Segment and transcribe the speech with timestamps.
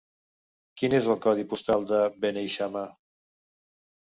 [0.81, 2.87] Quin és el codi postal de Beneixama?